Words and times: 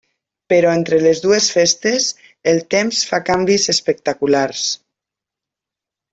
Però 0.51 0.69
entre 0.77 0.97
les 1.03 1.19
dues 1.25 1.49
festes 1.55 2.07
el 2.53 2.63
temps 2.77 3.03
fa 3.11 3.21
canvis 3.29 3.67
espectaculars. 3.75 4.65